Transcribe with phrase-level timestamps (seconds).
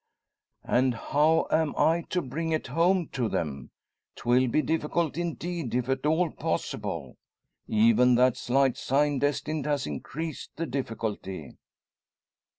[0.65, 3.69] "And how am I to bring it home to them?
[4.15, 7.17] 'Twill be difficult, indeed, if at all possible.
[7.67, 11.53] Even that slight sign destined has increased the difficulty.